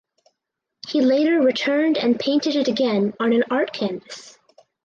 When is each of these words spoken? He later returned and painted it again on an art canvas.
He 0.87 0.99
later 1.01 1.41
returned 1.41 1.95
and 1.95 2.19
painted 2.19 2.55
it 2.55 2.67
again 2.67 3.13
on 3.19 3.33
an 3.33 3.43
art 3.51 3.71
canvas. 3.71 4.39